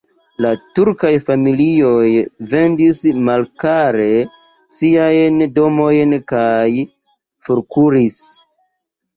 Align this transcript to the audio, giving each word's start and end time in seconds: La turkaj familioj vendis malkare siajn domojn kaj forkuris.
La 0.43 0.51
turkaj 0.77 1.09
familioj 1.25 2.07
vendis 2.53 2.97
malkare 3.27 4.09
siajn 4.79 5.39
domojn 5.59 6.17
kaj 6.33 6.67
forkuris. 7.51 8.21